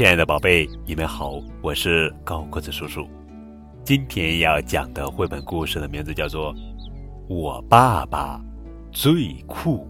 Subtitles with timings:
[0.00, 3.06] 亲爱的宝贝，你们好，我是高个子叔叔。
[3.84, 6.54] 今天要讲的绘本故事的名字叫做
[7.28, 8.40] 《我爸爸
[8.90, 9.86] 最酷》，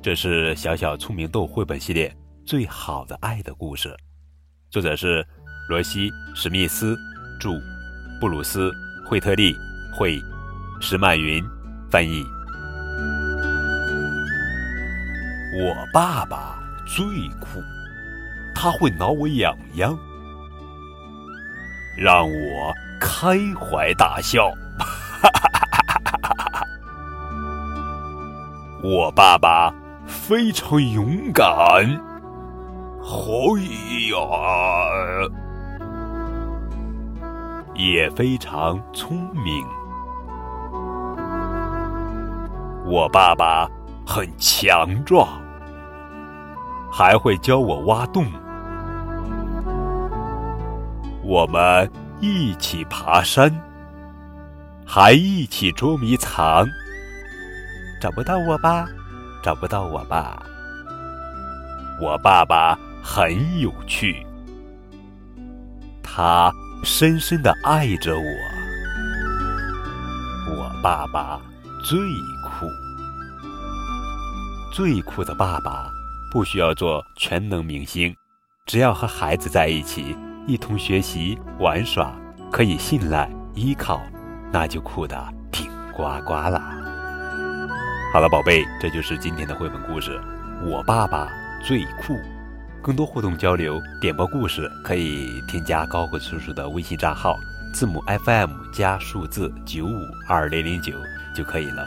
[0.00, 2.16] 这是小小聪明豆绘本系列
[2.46, 3.92] 最好的爱的故事。
[4.70, 5.26] 作者是
[5.68, 6.96] 罗西·史密斯，
[7.40, 7.50] 著，
[8.20, 8.70] 布鲁斯·
[9.08, 9.52] 惠特利
[9.98, 10.20] 绘，
[10.80, 11.44] 石曼云
[11.90, 12.22] 翻译。
[15.58, 17.04] 我爸爸最
[17.40, 17.60] 酷。
[18.62, 19.98] 他会挠我痒痒，
[21.96, 24.52] 让我开怀大笑。
[28.84, 29.72] 我爸爸
[30.06, 31.48] 非常勇敢，
[33.02, 33.62] 嘿
[34.10, 34.18] 呀，
[37.74, 39.64] 也非常聪明。
[42.84, 43.66] 我爸爸
[44.06, 45.26] 很强壮，
[46.92, 48.26] 还会教我挖洞。
[51.30, 53.54] 我们一起爬山，
[54.84, 56.66] 还一起捉迷藏。
[58.00, 58.84] 找不到我吧？
[59.40, 60.42] 找不到我吧？
[62.02, 64.26] 我爸爸很有趣，
[66.02, 66.50] 他
[66.82, 68.24] 深深的爱着我。
[70.56, 71.40] 我爸爸
[71.84, 71.96] 最
[72.44, 72.66] 酷，
[74.74, 75.92] 最酷的爸爸
[76.32, 78.12] 不需要做全能明星，
[78.66, 80.16] 只要和孩子在一起。
[80.50, 82.12] 一同学习玩耍，
[82.50, 84.02] 可以信赖依靠，
[84.52, 85.16] 那就酷的
[85.52, 86.60] 顶呱呱了。
[88.12, 90.20] 好了，宝贝，这就是今天的绘本故事。
[90.66, 91.28] 我爸爸
[91.64, 92.18] 最酷。
[92.82, 97.36] 更多互动交流、点播故事，可以添加高个叔叔的微信账号，
[97.72, 100.94] 字母 FM 加数字九五二零零九
[101.32, 101.86] 就可以了。